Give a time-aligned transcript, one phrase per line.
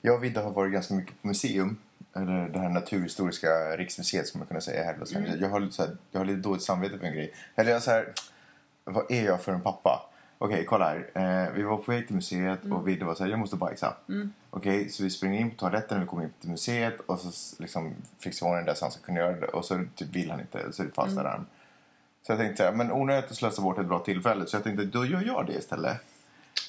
[0.00, 1.76] Jag och Vidde har varit ganska mycket på museum.
[2.16, 5.40] Eller det här naturhistoriska riksmuseet som man kunna säga här Mm.
[5.40, 7.34] Jag, har lite så här, jag har lite dåligt samvete för en grej.
[7.56, 8.12] Eller jag så här,
[8.84, 10.10] vad är jag för en pappa?
[10.38, 11.10] Okej, kolla här.
[11.46, 12.76] Eh, vi var på väg till museet Mm.
[12.76, 13.94] och Vidde var så här, jag måste bajsa.
[14.50, 17.62] Okej, så vi springer in på toaletten när vi kommer in till museet och så
[17.62, 19.46] liksom fixar vi ordning där så han ska kunna göra det.
[19.46, 21.24] Och så typ vill han inte, så det fast Mm.
[21.26, 21.46] han.
[22.22, 24.46] Så jag tänkte så här, men onödigt att slösa bort ett bra tillfälle.
[24.46, 25.96] Så jag tänkte, då gör jag det istället.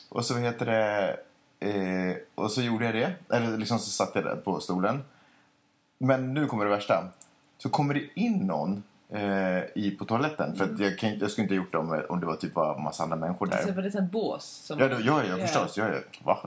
[0.09, 1.17] Och så heter det...
[1.59, 3.35] Eh, och så gjorde jag det.
[3.35, 5.03] Eller liksom så satt jag där på stolen.
[5.99, 7.07] Men nu kommer det värsta.
[7.57, 10.55] Så kommer det in någon eh, i, på toaletten.
[10.55, 12.53] För att jag, kan, jag skulle inte ha gjort det om, om det var typ
[12.53, 13.73] bara massa andra människor Så där.
[13.73, 14.43] var det ett sånt bås?
[14.45, 14.79] Som...
[14.79, 15.37] Ja, då jag Ja.
[15.37, 15.77] förstås.
[15.77, 16.37] Jag gör, va?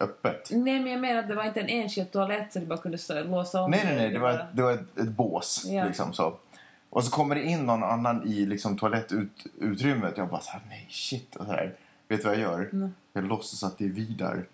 [0.00, 0.48] Öppet.
[0.50, 2.98] Nej, men jag menar att det var inte en enskild toalett så du bara kunde
[2.98, 4.10] stå- låsa om Nej, nej, nej.
[4.10, 5.64] Det var, det var ett, ett bås.
[5.68, 5.84] Ja.
[5.84, 6.34] Liksom så.
[6.90, 10.16] Och så kommer det in någon annan i liksom, toalettutrymmet.
[10.16, 11.36] Jag bara så här, nej shit.
[11.36, 11.74] Och så här.
[12.08, 12.68] Vet du vad jag gör?
[12.72, 12.94] Mm.
[13.12, 14.44] Jag låtsas att det är Vidar.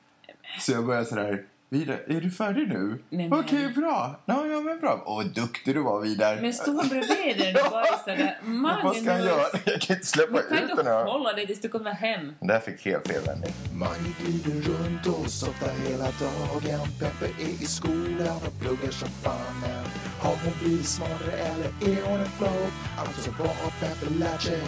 [0.61, 2.99] Så jag börjar så där, Vidar, är du färdig nu?
[3.33, 4.21] Okej, bra.
[4.27, 5.03] Ja, ja, men bra.
[5.07, 6.41] Åh, vad duktig du var, Vidar.
[6.41, 8.37] Men stod han bredvid dig och bajsade?
[8.43, 9.25] Vad ska Magnus!
[9.27, 9.43] göra?
[9.65, 11.05] Jag kan inte släppa Du kan ut inte den här.
[11.05, 12.35] hålla dig tills du kommer hem.
[12.41, 13.53] Det här fick helt fel vändning.
[13.75, 19.61] Mange glider runt och softar hela dagen Peppe är i skolan och pluggar som fan
[19.61, 19.85] men
[20.21, 22.71] Har hon blivit smartare eller är hon en flow?
[22.99, 24.63] Alltså vad har Peppe lärt sig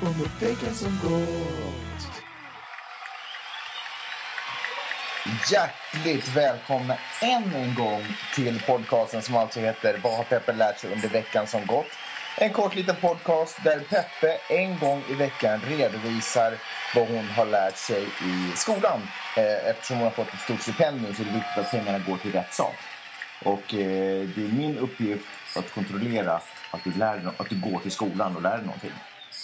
[0.00, 1.85] under veckan som gått?
[5.50, 8.02] Hjärtligt välkomna än en gång
[8.34, 11.86] till podcasten som alltså heter Vad har Peppe lärt sig under veckan som gått?
[12.38, 16.54] En kort liten podcast där Peppe en gång i veckan redovisar
[16.94, 19.00] vad hon har lärt sig i skolan.
[19.36, 22.16] Eh, eftersom hon har fått ett stort stipendium så är det viktigt att pengarna går
[22.16, 22.74] till rätt sak.
[23.44, 25.24] Och eh, det är min uppgift
[25.56, 28.92] att kontrollera att du, lär, att du går till skolan och lär dig någonting.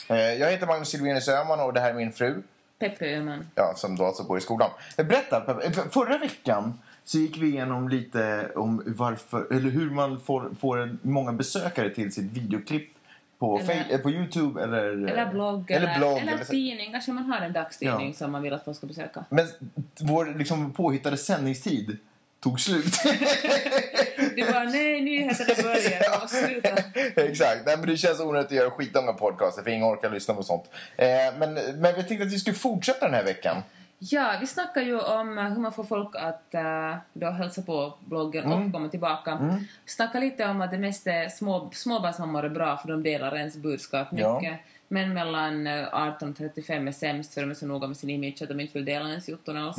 [0.08, 2.42] Eh, jag heter Magnus Silvenius Öhman och det här är min fru
[2.88, 3.46] Peppe Öhman.
[3.54, 4.70] Ja, som då alltså går i skolan.
[4.96, 5.66] Eh, Berätta, Peppe.
[5.66, 10.96] Eh, Förra veckan så gick vi igenom lite om varför, eller hur man får, får
[11.02, 12.88] många besökare till sitt videoklipp
[13.38, 14.84] på, Eller- eh, på Youtube eller...
[14.84, 15.70] Eller blogg.
[15.70, 16.92] Eller, blogg eller eller tidning.
[16.92, 18.14] Kanske man har en dagstidning Ja.
[18.14, 19.24] som man vill att folk ska besöka.
[19.28, 19.46] Men
[20.00, 21.98] vår liksom, påhittade sändningstid
[22.40, 22.94] tog slut.
[24.36, 26.26] Du bara, nej, nyheterna börjar.
[26.46, 26.68] Sluta.
[27.22, 27.66] Exakt.
[27.66, 30.70] Nej, men det känns onödigt att göra skitlånga podcaster för ingen orkar lyssna på sånt.
[30.96, 31.06] Eh,
[31.38, 33.56] men, men vi tänkte att vi skulle fortsätta den här veckan.
[33.98, 37.94] Ja, vi snackar ju om eh, hur man får folk att uh, då hälsa på
[38.00, 39.58] bloggen och komma tillbaka.
[39.86, 43.56] Snacka lite om att det mest är små, småbarnsmammor är bra för de delar ens
[43.56, 44.40] budskap Ja.
[44.40, 44.60] mycket.
[44.88, 48.10] Men mellan eh, 18 och 35 är sämst för de är så noga med sin
[48.10, 49.76] image att de inte vill dela ens jotton alls.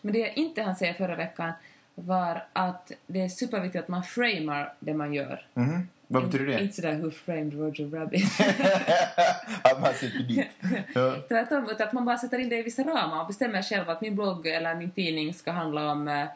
[0.00, 1.52] Men det jag inte hann säga förra veckan
[1.94, 5.46] var att det är superviktigt att man framar det man gör.
[5.54, 5.88] Mhm.
[6.06, 6.62] Vad betyder det?
[6.62, 8.24] Inte sådär Who framed Roger Rabbit.
[9.62, 10.46] att man sitter dit.
[10.94, 11.14] Ja.
[11.28, 14.14] Tvärtom, att man bara sätter in det i vissa ramar och bestämmer själv att min
[14.14, 16.26] blogg eller min tidning ska handla om, eh,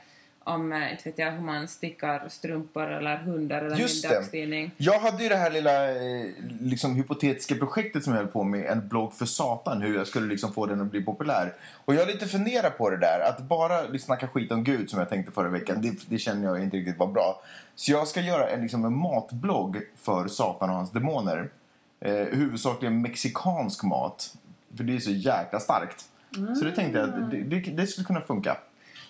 [0.49, 4.71] om eh, inte vet jag, hur man stickar strumpor eller hundar eller Just min dagstidning.
[4.77, 6.27] Jag hade ju det här lilla eh,
[6.61, 10.27] liksom, hypotetiska projektet som jag höll på med, en blogg för satan, hur jag skulle
[10.27, 11.55] liksom få den att bli populär.
[11.85, 14.91] Och jag har lite funderat på det där, att bara liksom snacka skit om Gud
[14.91, 17.43] som jag tänkte förra veckan, det, det känner jag inte riktigt var bra.
[17.75, 21.49] Så jag ska göra en, liksom, en matblogg för Satan och hans demoner.
[22.01, 24.35] Eh, huvudsakligen mexikansk mat,
[24.77, 26.05] för det är så jäkla starkt.
[26.59, 28.57] Så det tänkte jag att det, det, det skulle kunna funka.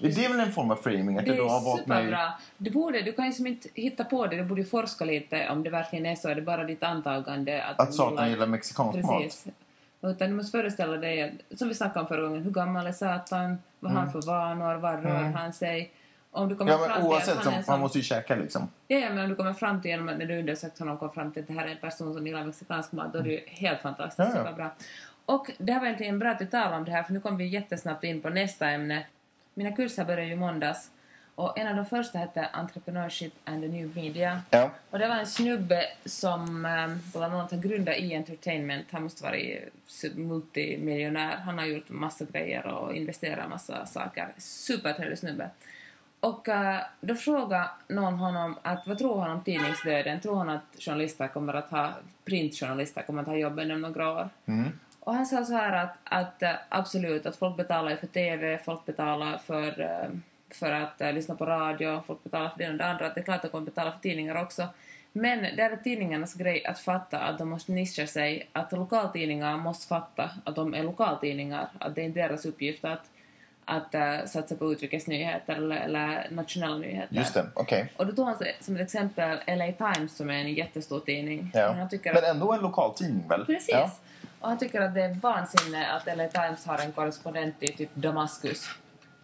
[0.00, 1.78] Det är väl en form av framing, att Det då har mig...
[1.78, 2.32] superbra.
[2.58, 5.62] Du, borde, du kan ju som inte hitta på det, du borde forska lite om
[5.62, 6.28] det verkligen är så.
[6.28, 9.46] Är det bara ditt antagande att, Att Satan gillar mexikansk mat.
[10.02, 13.58] Utan du måste föreställa dig, som vi snackade om förra gången, hur gammal är Satan,
[13.80, 15.90] vad har han för vanor, var rör han sig?
[16.30, 16.82] Om du kommer Mm.
[16.82, 18.68] Ja, fram men till oavsett, han man sån- måste ju käka liksom.
[18.88, 21.10] Ja, ja, men om du kommer fram till, genom att när du undersökt honom, kom
[21.10, 23.30] fram till att det här är en person som gillar mexikansk mat, då är det
[23.30, 24.42] ju helt fantastiskt, Ja, ja.
[24.44, 24.70] superbra.
[25.26, 27.38] Och det här var egentligen bra att du talade om det här, för nu kommer
[27.38, 29.06] vi jättesnabbt in på nästa ämne.
[29.58, 30.90] Mina kurser började ju i måndags,
[31.34, 34.42] och en av de första hette Entrepreneurship and the New Media.
[34.50, 34.70] Ja.
[34.90, 38.86] Och det var en snubbe som um, bland annat har grundat E-entertainment.
[38.90, 39.36] Han måste vara
[40.14, 41.36] multimiljonär.
[41.36, 44.28] Han har gjort massa grejer och investerat massa saker.
[44.38, 45.50] Supertrevlig snubbe.
[46.20, 50.20] Och eh, då frågade någon honom att vad tror han om tidningsdöden?
[50.20, 51.92] Tror han att journalister kommer att ha,
[52.24, 54.28] printjournalister kommer att ha jobb inom några år?
[55.00, 58.86] Och han sa så här att, att eh, absolut, att folk betalar för TV, folk
[58.86, 60.10] betalar för, eh,
[60.50, 63.08] för att eh, lyssna på radio, folk betalar för det och det andra.
[63.08, 64.68] Det är klart att de kommer betala för tidningar också.
[65.12, 69.86] Men det är tidningarnas grej att fatta att de måste nischa sig, att lokaltidningar måste
[69.86, 73.10] fatta att de är lokaltidningar, att det är deras uppgift att,
[73.64, 77.16] att eh, satsa på utrikesnyheter eller, eller nationella nyheter.
[77.16, 77.92] Just det, okej.
[77.96, 81.50] Och då tog han som ett exempel LA Times som är en jättestor tidning.
[81.54, 81.72] Ja.
[81.72, 83.44] Han tycker Men ändå en lokaltidning väl?
[83.46, 83.68] Precis.
[83.68, 83.90] Ja.
[84.40, 87.94] Och han tycker att det är vansinne att LA Times har en korrespondent i typ
[87.94, 88.68] Damaskus.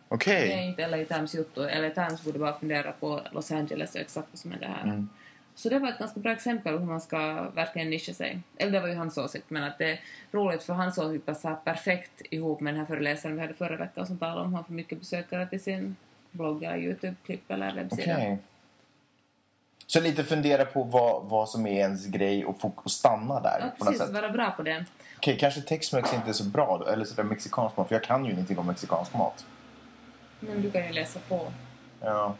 [0.09, 0.49] Okej.
[0.49, 1.61] Det är inte LA Times jotto.
[1.63, 4.83] LA Times borde bara fundera på Los Angeles och exakt vad som är det här.
[4.83, 5.09] Mm.
[5.55, 8.41] Så det var ett ganska bra exempel hur man ska verkligen nischa sig.
[8.57, 10.01] Eller det var ju hans åsikt, men att det är
[10.33, 14.07] roligt för hans åsikt passar perfekt ihop med den här föreläsaren vi hade förra veckan
[14.07, 15.97] som talade om han får mycket besökare till sin
[16.31, 18.15] blogg eller Youtube-klipp eller webbsida.
[18.15, 18.39] Okej.
[19.87, 23.59] Så lite fundera på vad, vad som är ens grej och, få, och stanna där
[23.61, 24.15] Ja, på något precis.
[24.15, 24.85] Vara bra på den.
[25.17, 28.25] Okej, kanske Tex-Mex inte är så bra då, eller sådär mexikansk mat, för jag kan
[28.25, 29.47] ju ingenting om mexikansk mat.
[30.41, 31.47] Men du kan ju läsa på.
[32.01, 32.35] Ja.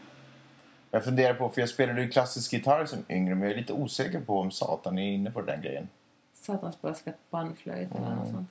[0.91, 3.73] Jag funderar på, för jag spelade ju klassisk gitarr som yngre, men jag är lite
[3.73, 5.87] osäker på om Satan är inne på den grejen.
[6.33, 8.49] Satans påska pannflöjt eller något sånt.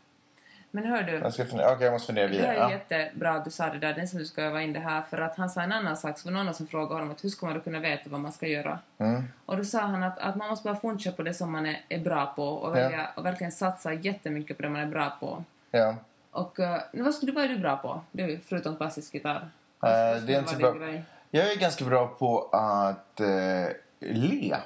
[0.74, 1.12] Men hör du.
[1.12, 2.56] Jag ska fundera, okej, jag måste fundera Det är vidare.
[2.56, 2.70] Ja.
[2.70, 5.18] jättebra att du sa det där, den som du ska öva in det här, för
[5.18, 7.46] att han sa en annan sak, så var någon som frågade honom att hur ska
[7.46, 8.78] man då kunna veta vad man ska göra?
[8.98, 9.22] Mm.
[9.46, 11.80] Och då sa han att, att man måste bara fortsätta på det som man är,
[11.88, 12.82] är bra på och, Ja.
[12.82, 15.44] välja, och verkligen satsa jättemycket på det man är bra på.
[15.70, 15.96] Ja.
[16.30, 19.48] Och uh, vad, skulle, vad är du bra på, du, förutom klassisk gitarr?
[19.80, 19.92] Vad
[20.22, 20.74] det är inte så bra.
[21.30, 23.26] Jag är ganska bra på att eh,
[24.00, 24.56] le.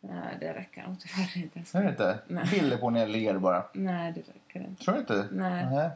[0.00, 0.08] Ja,
[0.40, 1.78] det räcker nog tyvärr inte.
[1.78, 2.18] Är det inte?
[2.26, 2.44] Nej.
[2.50, 3.64] Bilder på när jag ler bara.
[3.72, 4.84] Nej, det räcker inte.
[4.84, 5.26] Tror du inte?
[5.32, 5.50] Nej.
[5.64, 5.90] Nähä.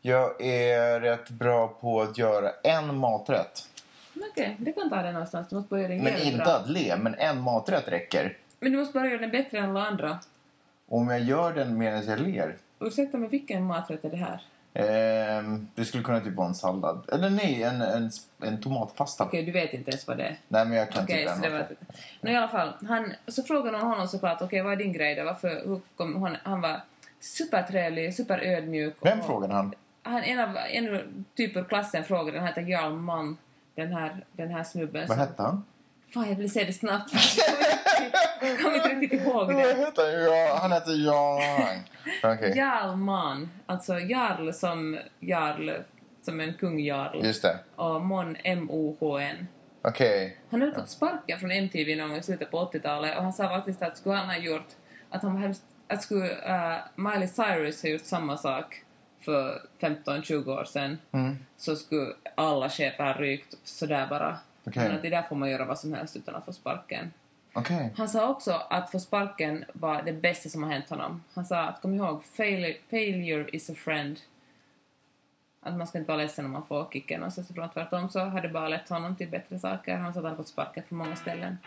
[0.00, 3.68] Jag är rätt bra på att göra en maträtt.
[4.32, 5.48] Okej, det kan ta det någonstans.
[5.48, 6.56] Du måste börja göra Men inte bra.
[6.56, 8.36] att le, men en maträtt räcker.
[8.60, 10.18] Men du måste bara göra den bättre än alla andra.
[10.88, 12.56] Om jag gör den medan jag ler.
[12.80, 14.42] Ursäkta, men vilken maträtt är det här?
[14.78, 17.08] Ehm, det skulle kunna typ vara en sallad.
[17.12, 18.10] Eller nej, en, en,
[18.42, 19.24] en tomatpasta.
[19.24, 20.36] Okej, du vet inte ens vad det är.
[20.48, 21.66] Nej, men jag kan Okej, typ det var...
[22.20, 25.14] Men i alla fall, han, så frågade hon honom såklart, okej vad är din grej
[25.14, 25.24] då?
[25.24, 26.80] Varför, hur kom, hon, han var
[27.20, 28.96] supertrevlig, superödmjuk.
[29.00, 29.74] Vem och- frågade han?
[30.02, 33.36] Han, en av, en typ ur klassen frågade, han heter Jarl Mann,
[33.74, 35.08] den här, den här snubben.
[35.08, 35.64] Vad hette han?
[36.14, 37.12] Fan, jag vill säga det snabbt.
[38.40, 39.74] Jag kommer inte riktigt ihåg Vad det.
[39.74, 41.04] hette han?
[41.04, 42.32] Ja, han.
[42.32, 45.70] Okej, Jarl Mann, alltså Jarl som Jarl,
[46.22, 47.24] som en kung Jarl.
[47.24, 47.58] just det.
[47.76, 49.46] Och Mon, M-O-H-N.
[49.82, 50.36] Okej.
[50.50, 53.48] Han hade fått sparken från MTV någon gång i slutet på 80-talet och han sa
[53.48, 54.66] faktiskt att skulle han ha gjort
[55.10, 58.82] att han var hemskt, att skulle uh, Miley Cyrus ha gjort samma sak
[59.24, 61.38] för 15-20 år sedan Mm.
[61.56, 64.38] så skulle alla chefer ha rykt sådär bara.
[64.68, 64.82] Okej.
[64.82, 67.12] Men att det där får man göra vad som helst utan att få sparken.
[67.52, 67.92] Okej.
[67.96, 71.22] Han sa också att få sparken var det bästa som har hänt honom.
[71.34, 74.20] Han sa att kom ihåg, failure, failure is a friend.
[75.60, 77.22] Att man ska inte vara ledsen om man får kicken.
[77.22, 79.96] Och så så tvärtom så har det bara lett honom till bättre saker.
[79.96, 81.58] Han sa att han fått sparken från många ställen.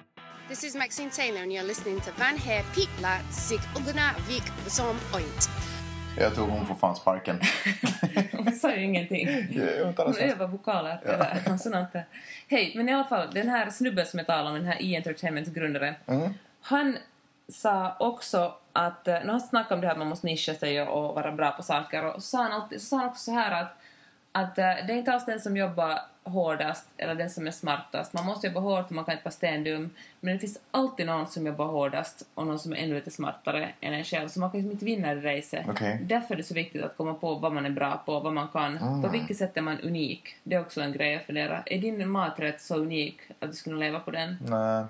[0.50, 4.96] This is Maxine Taylor and you're listening to Van Hair Pipla Sig Ugna Vik Som
[5.14, 5.71] Oint.
[6.18, 7.40] Jag tror hon får fan sparken.
[8.32, 9.28] Hon sa ju ingenting.
[9.52, 12.06] Ja, Hon övar vokaler eller konsonanter.
[12.48, 15.50] Hej, men i alla fall, den här snubben som jag talade om, den här E-Entertainments
[15.50, 16.34] grundare, Mm.
[16.62, 16.98] han
[17.48, 20.82] sa också att, eh, när han snackade om det här att man måste nischa sig
[20.82, 23.24] och, och vara bra på saker, och så sa han, alltid, så sa han också
[23.24, 23.78] så här att,
[24.32, 28.14] att eh, det är inte alls den som jobbar hårdast eller den som är smartast.
[28.14, 29.90] Man måste jobba hårt och man kan inte vara stendum.
[30.20, 33.70] Men det finns alltid någon som jobbar hårdast och någon som är ännu lite smartare
[33.82, 34.28] än en själv.
[34.28, 35.66] Så man kan liksom inte vinna det racet.
[35.70, 36.00] Okej.
[36.04, 38.48] Därför är det så viktigt att komma på vad man är bra på, vad man
[38.48, 38.78] kan.
[38.78, 39.02] Mm.
[39.02, 40.36] På vilket sätt är man unik?
[40.44, 41.64] Det är också en grej att fundera.
[41.66, 44.38] Är din maträtt så unik att du skulle leva på den?
[44.48, 44.86] Nej,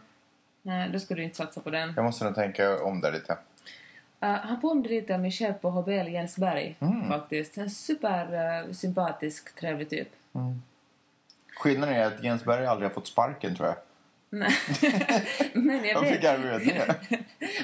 [0.64, 1.94] Nej, då ska du inte satsa på den.
[1.96, 3.38] jag måste nog tänka om där lite.
[4.24, 7.08] Uh, han påminner lite om mig själv på HBL Jensberg, Mm.
[7.08, 7.58] faktiskt.
[7.58, 10.08] En supersympatisk, trevlig typ.
[11.56, 13.78] Skillnaden är att Jens Berg aldrig har fått sparken, tror jag.
[14.30, 14.52] Nej.
[15.54, 16.40] men jag fick vet...
[16.40, 16.98] arva det.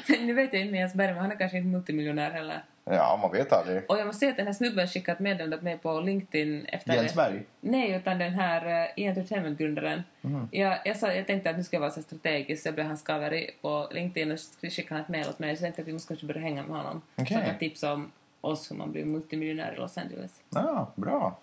[0.08, 2.64] men nu vet jag inte med Jens Berg, men han är kanske inte multimiljonär heller.
[2.90, 3.84] Ja, man vet aldrig.
[3.88, 6.66] Och jag måste säga att den här snubben skickat ett meddelande till mig på LinkedIn
[6.66, 7.44] efter Jens Berg?
[7.62, 10.04] Nej, utan den här uh, E-Entertainment-grundaren.
[10.22, 10.50] Mhm.
[10.52, 12.88] Jag, jag, sa, jag tänkte att nu ska jag vara så strategisk, så jag blev
[12.88, 15.56] hans cover på LinkedIn och skickade han ett mail åt mig.
[15.56, 17.02] Så jag tänkte att vi måste kanske börja hänga med honom.
[17.16, 17.28] Okej.
[17.28, 20.42] Så han kan tipsa om oss hur man blir multimiljonär i Los Angeles.
[20.50, 21.38] Ja, bra.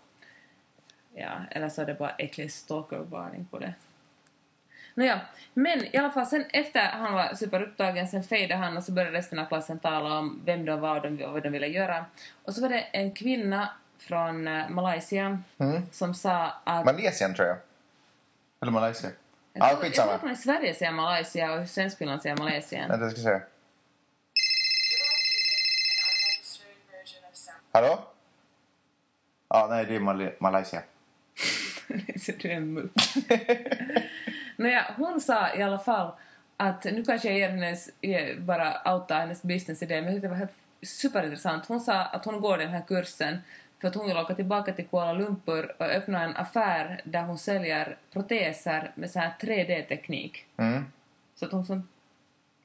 [1.15, 3.75] Ja, eller så är det bara äcklig stalker-varning på det.
[4.95, 5.21] Nåja,
[5.55, 9.19] men i alla fall sen efter han var superupptagen, sen fejdade han och så började
[9.19, 12.05] resten av klassen tala om vem de var och de- vad de ville göra.
[12.45, 15.83] Och så var det en kvinna från eh, Malaysia Mm.
[15.93, 16.85] som sa att...
[16.85, 17.57] Malaysia, tror jag.
[18.63, 19.11] Eller Malaysia.
[19.53, 20.33] Jag Ja, tror- Jag tror skitsamma.
[20.33, 22.89] att i Sverige säger Malaysia och i Svenskfinland säger Malaysia.
[22.89, 23.41] Vänta, jag ska se.
[27.73, 28.05] Hallå?
[29.49, 30.83] Ja, nej, det är Mal Malaysia.
[32.21, 32.93] så du är en mupp.
[34.57, 36.13] Nåja, hon sa i alla fall
[36.57, 37.91] att, nu kanske jag ger hennes,
[38.39, 41.67] bara outa hennes businessidé, men jag tyckte det var helt superintressant.
[41.67, 43.39] Hon sa att hon går den här kursen
[43.81, 47.39] för att hon vill åka tillbaka till Kuala Lumpur och öppna en affär där hon
[47.39, 50.47] säljer proteser med så här 3D-teknik.
[50.57, 50.85] Mm.
[51.35, 51.89] Så att hon som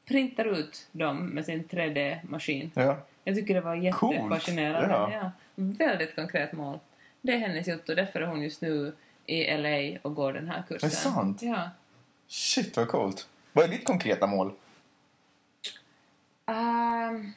[0.07, 2.71] printar ut dem med sin 3D-maskin.
[2.73, 2.97] Ja.
[3.23, 4.95] Jag tycker det var jättefascinerande.
[4.95, 5.11] Ja.
[5.13, 5.31] Ja.
[5.55, 6.79] Väldigt konkret mål.
[7.21, 8.93] Det är hennes jotto, därför är hon just nu
[9.29, 10.87] i LA och går den här kursen.
[10.87, 11.41] Är det sant?
[11.41, 11.69] Ja.
[12.27, 13.29] Shit, vad coolt.
[13.53, 14.53] Vad är ditt konkreta mål?
[16.45, 17.33] Ehm,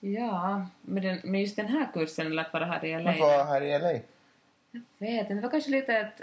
[0.00, 3.10] ja, med, den, med just den här kursen, eller att vara här i LA.
[3.10, 4.00] Att vara här i LA?
[4.98, 6.20] vet inte, det var kanske lite ett,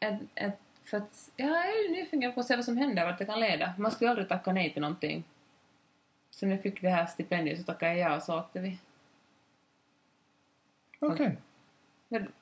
[0.00, 3.18] ett, ett för att, ja, jag är nyfiken på att se vad som händer, vart
[3.18, 3.74] det kan leda.
[3.78, 5.24] Man skulle aldrig tacka nej till någonting.
[6.30, 8.78] Så när jag fick det här stipendiet så tackade jag ja och så åkte vi.
[11.00, 11.36] Okej.
[12.08, 12.32] Men,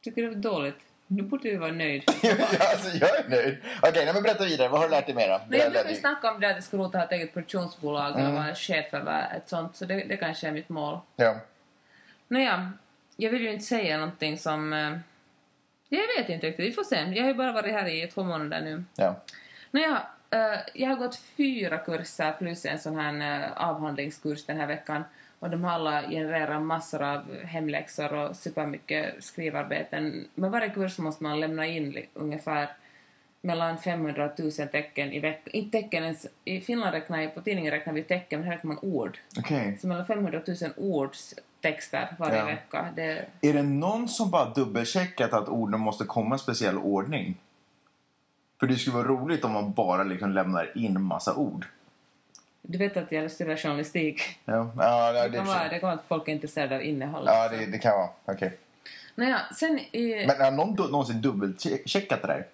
[0.00, 0.89] tycker du det var dåligt?
[1.12, 2.02] Nu borde du vara nöjd.
[2.22, 2.34] ja,
[2.72, 3.56] alltså, jag är nöjd.
[3.82, 4.68] Okej, men berätta vidare.
[4.68, 5.14] Vad har du lärt dig?
[5.14, 8.10] Men jag Det brukar ju snacka om det att jag skulle ha ett eget produktionsbolag
[8.10, 8.26] Mm.
[8.26, 10.98] eller vara chef över ett sånt, så det, det kanske är mitt mål.
[11.16, 11.36] Ja.
[12.28, 12.72] Nåja,
[13.16, 14.72] jag vill ju inte säga någonting som...
[14.72, 14.92] eh,
[15.88, 16.96] Jag vet inte riktigt, vi får se.
[16.96, 18.84] Jag har ju bara varit här i två månader nu.
[18.96, 19.14] ja.
[19.70, 24.66] Nåja, eh, jag har gått fyra kurser plus en sån här eh, avhandlingskurs den här
[24.66, 25.04] veckan.
[25.40, 30.28] Och de har alla genererat massor av hemläxor och supermycket skrivarbeten.
[30.34, 32.68] Med varje kurs måste man lämna in ungefär
[33.42, 35.50] mellan 500 och 1000 tecken i veckan.
[35.52, 38.68] Inte tecken ens, i Finland räknar jag, på tidningen räknar vi tecken, men här räknar
[38.68, 39.18] man ord.
[39.38, 39.78] Okej.
[39.80, 42.44] Så mellan 500 och 1000 ords texter varje Ja.
[42.44, 42.88] vecka.
[42.96, 47.36] Det, Är det någon som bara dubbelcheckat att orden måste komma i speciell ordning?
[48.60, 51.66] För det skulle vara roligt om man bara liksom lämnar in massa ord.
[52.62, 54.22] Du vet att jag studerar journalistik.
[54.44, 56.82] Ja, ja det, Det det, kan vara, det kan vara att folk är intresserade av
[56.82, 57.34] innehållet.
[57.34, 58.08] ja, det, det kan vara.
[58.24, 58.58] Okej.
[59.14, 60.24] Nåja, sen i...
[60.26, 62.46] Men har någon någonsin dubbelcheckat det där?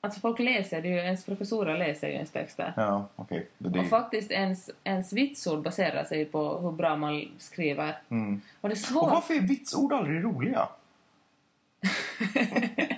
[0.00, 2.72] Alltså folk läser det ju, ens professorer läser ju ens texter.
[2.76, 3.46] Ja, okej.
[3.58, 7.98] Det- Och faktiskt ens, ens vitsord baserar sig på hur bra man skriver.
[8.08, 8.40] Mm.
[8.60, 9.10] Och det är Och svårt.
[9.10, 10.68] varför är vitsord aldrig roliga?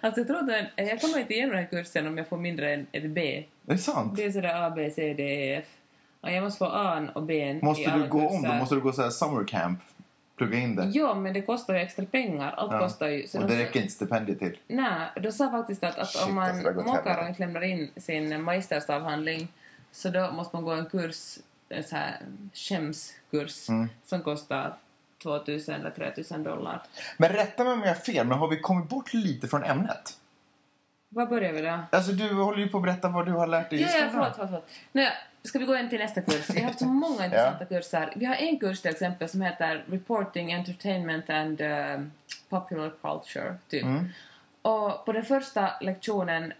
[0.00, 2.74] Alltså jag tror att jag kommer inte igenom den här kursen om jag får mindre
[2.74, 3.44] än ett B.
[3.66, 4.16] Är det sant?
[4.16, 5.64] Det är sådär A, B, C, D, E, F.
[6.20, 8.54] Och jag måste få A och B Måste du gå om kurser.
[8.54, 8.58] då?
[8.60, 9.80] Måste du gå så här summer camp?
[10.36, 10.84] Plugga in det?
[10.94, 12.52] Ja, men det kostar ju extra pengar.
[12.56, 12.78] Allt Ja.
[12.78, 13.26] kostar ju.
[13.26, 14.56] Så Och de det sa- räcker inte stipendiet till?
[14.68, 18.42] Nej, de sa faktiskt att, att Shit, om man mockar och inte lämnar in sin
[18.42, 19.48] magistersavhandling
[19.92, 21.38] så då måste man gå en kurs,
[21.68, 22.16] en så här
[22.54, 23.88] skämskurs Mm.
[24.06, 24.74] som kostar
[25.22, 26.82] 2000 eller 3000 dollar.
[27.16, 30.18] Men rätta mig om jag har fel, men har vi kommit bort lite från ämnet?
[31.08, 31.78] Vad börjar vi då?
[31.92, 33.94] Alltså du håller ju på att berätta vad du har lärt dig i Ja, ja,
[33.94, 34.10] skolan.
[34.12, 34.48] förlåt, förlåt.
[34.50, 34.68] förlåt.
[34.92, 36.50] Nej, ska vi gå in till nästa kurs?
[36.50, 38.12] Vi har haft så många intressanta kurser.
[38.16, 42.00] Vi har en kurs till exempel som heter Reporting, Entertainment and eh,
[42.48, 43.82] Popular Culture, typ.
[43.82, 44.08] Mm.
[44.62, 46.52] Och på den första lektionen,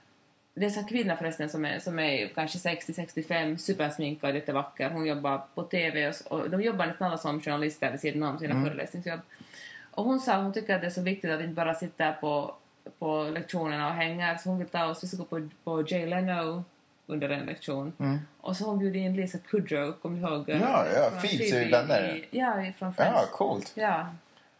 [0.63, 4.91] en kvinna förresten som är, som är kanske 60-65, supersminkad, jättevacker.
[4.91, 8.39] Hon jobbar på TV och, och de jobbar nästan alla som journalister vid sidan om
[8.39, 8.65] sina Mm.
[8.65, 9.21] föreläsningsjobb.
[9.91, 12.13] Och hon sa att hon tycker att det är så viktigt att inte bara sitta
[12.13, 12.55] på,
[12.99, 16.07] på lektionerna och hänger, så hon vill ta oss, vi ska gå på, på Jay
[16.07, 16.65] Leno
[17.07, 17.93] under en lektion.
[17.99, 18.19] Mm.
[18.41, 20.45] Och så har hon bjudit in Lisa Kudrow, kommer du ihåg?
[20.49, 22.15] Ja, ja, Phoebes Phoebe är vänner.
[22.17, 23.13] i- Ja, från Friends.
[23.15, 23.73] Ja, coolt.
[23.75, 24.07] Ja.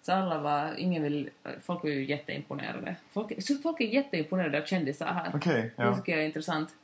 [0.03, 1.31] Så alla var, ingen vill,
[1.63, 2.97] folk var ju jätteimponerade.
[3.13, 5.41] Folk, så folk är jätteimponerade av kändisar här.
[5.45, 5.97] Det ja.
[5.97, 6.75] tycker jag är intressant.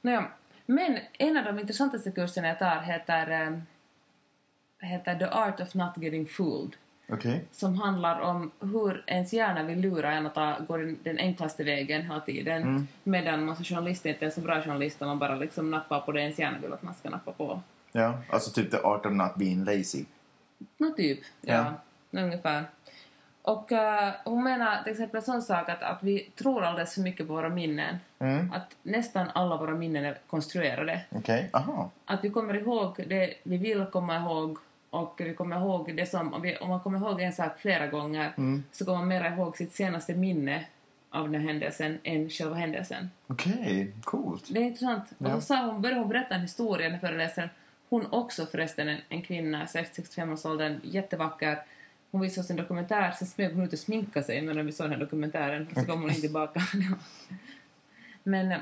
[0.00, 0.24] Nåja,
[0.66, 3.58] men en av de intressantaste kurserna jag tar heter, eh,
[4.88, 6.76] heter The Art of Not Getting Fooled.
[7.08, 7.44] Okej.
[7.52, 11.64] Som handlar om hur ens hjärna vill lura en att ta, gå den, den enklaste
[11.64, 12.62] vägen hela tiden.
[12.62, 12.88] Mm.
[13.02, 16.12] Medan man som journalist inte är så bra journalist om man bara liksom nappar på
[16.12, 17.60] det ens hjärna vill att man ska nappa på.
[17.92, 20.04] Ja, alltså typ the art of not being lazy.
[20.76, 21.54] Nå typ, ja.
[21.54, 21.74] Ja.
[22.18, 22.64] Ungefär.
[23.42, 27.00] Och eh, hon menar till exempel en sån sak att, att vi tror alldeles för
[27.00, 27.96] mycket på våra minnen.
[28.18, 28.52] Mm.
[28.52, 31.00] Att nästan alla våra minnen är konstruerade.
[31.52, 31.90] Aha.
[32.04, 34.58] Att vi kommer ihåg det vi vill komma ihåg
[34.90, 37.86] och vi kommer ihåg det som, om, vi, om man kommer ihåg en sak flera
[37.86, 38.64] gånger Mm.
[38.72, 40.64] så kommer man mer ihåg sitt senaste minne
[41.10, 43.10] av den händelsen än själva händelsen.
[43.26, 44.44] Okej, coolt.
[44.50, 45.04] Det är intressant.
[45.18, 45.34] Och Ja.
[45.34, 47.48] då sa hon, började hon berätta en historia den föreläsaren.
[47.88, 51.58] Hon också förresten, en, en kvinna, 60-65-årsåldern, jättevacker.
[52.14, 54.84] Hon visade oss en dokumentär, sen smög hon ut och sminkade sig medan vi såg
[54.84, 55.66] den här dokumentären.
[55.70, 56.62] Och så kom hon in tillbaka.
[58.22, 58.54] men,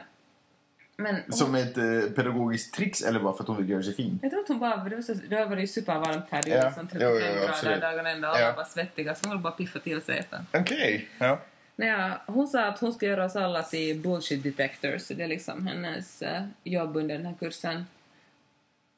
[0.97, 3.95] men hon, Som ett eh, pedagogiskt trix eller bara för att hon vill göra sig
[3.95, 4.19] fin?
[4.23, 6.57] jag tror att hon bara, det var, så, det var ju supervarmt här, det Ja,
[6.57, 8.55] var liksom jo, 35 jo, grader dagen ända, alla Ja.
[8.57, 10.25] var svettiga, så hon ville bara piffa till sig.
[10.53, 11.09] Okej.
[11.19, 11.41] Ja.
[11.77, 15.67] Ja, hon sa att hon ska göra oss alla till bullshit detectors, det är liksom
[15.67, 17.87] hennes eh, jobb under den här kursen.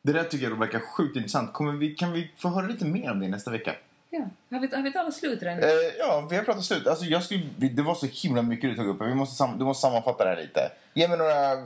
[0.02, 1.52] Det där tycker jag verkar sjukt intressant.
[1.52, 3.74] Kommer vi, kan vi få höra lite mer om det nästa vecka?
[4.14, 5.58] Ja, har vi, har vi talat slut redan?
[5.58, 5.68] Eh,
[5.98, 6.86] ja, vi har pratat slut.
[6.86, 9.02] Alltså, jag skulle, det var så himla mycket du tog upp.
[9.02, 10.70] Vi måste du måste sammanfatta det här lite.
[10.94, 11.62] Ge mig några,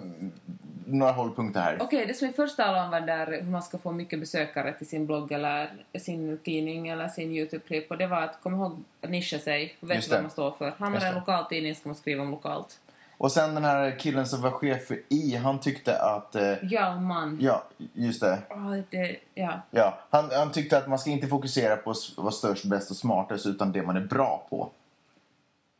[0.87, 1.77] några hållpunkter här.
[1.81, 4.73] Okej, det som vi först talade om var där hur man ska få mycket besökare
[4.73, 8.85] till sin blogg eller sin tidning eller sin Youtube-klipp och det var att komma ihåg
[9.01, 10.71] att nischa sig och veta vad man står för.
[10.79, 12.79] Har man en lokal tidning ska man skriva om lokalt.
[13.19, 16.35] Och sen den här killen som var chef för I, han tyckte att...
[16.35, 17.39] Eh, Ja, man.
[17.41, 18.39] ja, just det.
[18.51, 19.61] Åh, det, ja.
[19.71, 22.97] Ja, han, han tyckte att man ska inte fokusera på att vara störst, bäst och
[22.97, 24.71] smartast utan det man är bra på.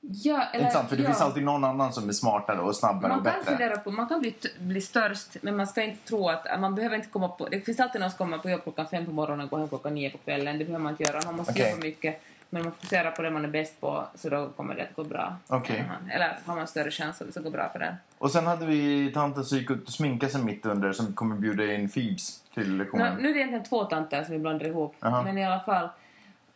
[0.01, 0.89] Ja, eller, Inte sant?
[0.89, 1.09] För det ja.
[1.09, 3.45] finns alltid någon annan som är smartare och snabbare Man och bättre.
[3.45, 6.97] fundera på, man kan bli, bli störst, men man ska inte tro att, man behöver
[6.97, 9.45] inte komma på, det finns alltid någon som kommer på jobb klockan fem på morgonen
[9.45, 11.71] och går hem klockan nio på kvällen, det behöver man inte göra, man måste Okej.
[11.71, 14.83] jobba mycket, men man fokuserar på det man är bäst på, så då kommer det
[14.83, 15.37] att gå bra.
[15.47, 15.85] Okej.
[16.11, 17.95] Eller har man större chans att det ska gå bra för den.
[18.19, 21.37] Och sen hade vi tanten som gick ut och sminkade sig mitt under som kommer
[21.37, 23.17] bjuda in Phoebes till lektionen.
[23.21, 25.23] nu är det egentligen två tanter som vi blandar ihop, Aha.
[25.23, 25.89] men i alla fall,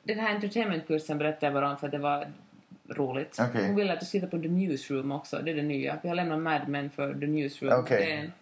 [0.03, 2.27] den här entertainmentkursen berättade jag bara om för att det var
[2.89, 3.39] roligt.
[3.41, 3.67] Okej.
[3.67, 5.99] Hon ville att du ska titta på The Newsroom också, det är det nya.
[6.03, 7.85] Vi har lämnat Mad Men för The Newsroom.
[7.89, 8.33] Det en-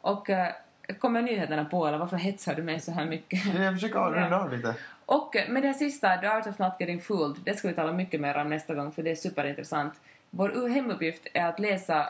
[0.00, 0.52] Och eh,
[0.98, 3.54] kommer nyheterna på eller varför hetsar du mig så här mycket?
[3.54, 4.74] Jag försöker avrunda av lite.
[5.06, 7.92] Och eh, med det sista, The Art of Not Getting Fooled, det ska vi tala
[7.92, 9.94] mycket mer om nästa gång för det är superintressant.
[10.30, 12.08] Vår hemuppgift är att läsa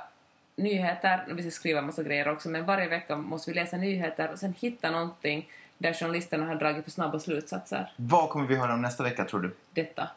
[0.56, 4.30] nyheter, och vi ska skriva massa grejer också, men varje vecka måste vi läsa nyheter
[4.32, 7.92] och sen hitta någonting där journalisterna har dragit för snabba slutsatser.
[7.96, 9.56] Vad kommer vi höra om nästa vecka tror du?
[9.74, 10.08] Detta.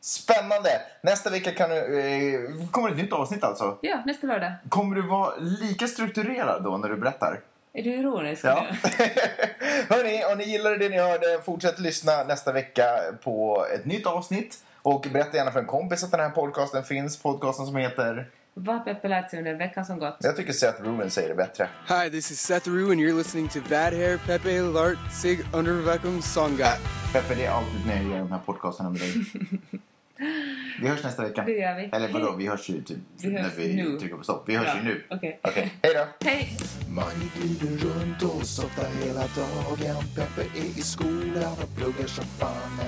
[0.00, 0.70] Spännande!
[1.00, 3.78] Nästa vecka kan du, eh, kommer ett nytt avsnitt alltså.
[3.80, 4.52] Ja, nästa lördag.
[4.68, 7.40] Kommer du vara lika strukturerad då när du berättar?
[7.74, 8.66] Är du ironisk Ja.
[9.88, 12.84] Hörni, om ni gillade det ni hörde, fortsätt lyssna nästa vecka
[13.22, 14.58] på ett nytt avsnitt.
[14.82, 17.22] Och berätta gärna för en kompis att den här podcasten finns.
[17.22, 18.26] Podcasten som heter...
[18.54, 20.16] Vad Peppe lärt sig under veckan som gått?
[20.20, 21.68] Jag tycker Seth Ruben säger det bättre.
[21.88, 26.22] Hi, this is Seth Rue, and you're listening to Bad Hair Pepe Lart Sig Undervakum
[26.22, 26.68] Songa.
[27.12, 29.12] Peppe, det är alltid när jag gör de här podcasterna med dig.
[30.82, 31.42] Vi hörs nästa vecka.
[31.46, 31.84] Det gör vi.
[31.92, 32.34] Eller vadå, Hej.
[32.38, 33.98] vi hörs ju typ Vi hörs när vi nu.
[33.98, 34.44] trycker på stopp.
[34.48, 35.04] Vi hörs Ja, ju nu.
[35.10, 35.40] okej.
[35.42, 36.26] Okej, hej då!
[36.28, 36.56] Hej!
[36.88, 40.04] Mange glider runt och softar hela dagen.
[40.16, 42.80] Peppe är i skolan och pluggar som fan.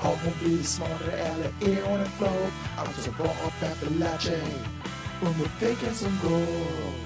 [0.00, 2.52] Har hon blivit smartare eller är hon en flop?
[2.78, 4.42] Alltså vad har Peppe lärt sig
[5.20, 7.05] under veckan som går?